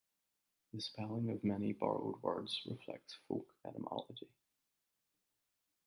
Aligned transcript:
The 0.73 0.81
spelling 0.81 1.29
of 1.29 1.43
many 1.43 1.73
borrowed 1.73 2.23
words 2.23 2.63
reflects 2.65 3.19
folk 3.27 3.45
etymology. 3.63 4.31